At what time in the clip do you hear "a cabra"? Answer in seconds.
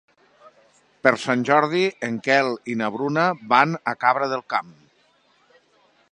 3.91-4.31